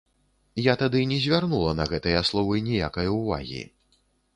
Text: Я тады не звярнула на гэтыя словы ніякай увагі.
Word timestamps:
Я 0.67 0.73
тады 0.83 1.03
не 1.11 1.19
звярнула 1.27 1.75
на 1.83 1.87
гэтыя 1.95 2.27
словы 2.33 2.67
ніякай 2.71 3.07
увагі. 3.23 3.67